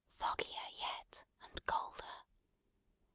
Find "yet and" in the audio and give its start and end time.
0.79-1.63